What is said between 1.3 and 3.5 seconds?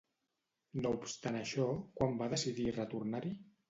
això, quan va decidir retornar-hi?